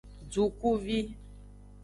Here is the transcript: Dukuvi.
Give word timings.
Dukuvi. 0.31 0.99